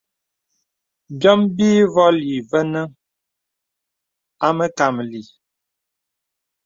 [1.19, 2.89] Byɔm bîvolī benəŋ
[4.45, 5.21] a məkàməlì.